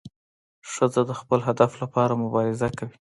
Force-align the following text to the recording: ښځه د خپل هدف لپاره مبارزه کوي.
ښځه 0.71 1.01
د 1.09 1.11
خپل 1.19 1.39
هدف 1.47 1.71
لپاره 1.81 2.19
مبارزه 2.23 2.69
کوي. 2.77 2.97